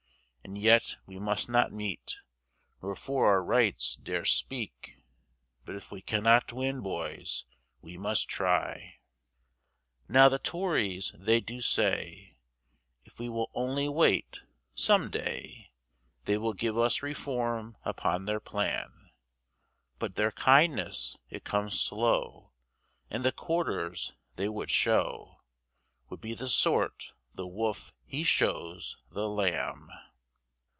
And 0.43 0.57
yet 0.57 0.97
we 1.05 1.17
must 1.17 1.47
not 1.47 1.71
meet, 1.71 2.17
Nor 2.81 2.93
for 2.95 3.27
our 3.29 3.41
rights 3.41 3.95
dare 3.95 4.25
speak, 4.25 4.97
But 5.63 5.75
if 5.75 5.91
we 5.93 6.01
cannot 6.01 6.51
win, 6.51 6.81
boys, 6.81 7.45
we 7.79 7.95
must 7.95 8.27
try! 8.27 8.97
Now 10.09 10.27
the 10.27 10.39
Tories 10.39 11.13
they 11.17 11.39
do 11.39 11.61
say, 11.61 12.35
If 13.05 13.17
we 13.17 13.29
will 13.29 13.49
only 13.53 13.87
wait, 13.87 14.43
some 14.75 15.09
day 15.09 15.71
They 16.25 16.37
will 16.37 16.53
give 16.53 16.77
us 16.77 17.01
Reform 17.01 17.77
upon 17.85 18.25
their 18.25 18.41
plan; 18.41 19.09
But 19.99 20.15
their 20.15 20.31
kindness 20.33 21.17
it 21.29 21.45
comes 21.45 21.79
slow, 21.79 22.51
And 23.09 23.23
the 23.23 23.31
quarters 23.31 24.15
they 24.35 24.49
would 24.49 24.71
show, 24.71 25.43
Would 26.09 26.19
be 26.19 26.33
the 26.33 26.49
sort 26.49 27.13
the 27.33 27.47
wolf 27.47 27.93
he 28.03 28.23
shows 28.25 28.97
the 29.11 29.29
lamb. 29.29 29.89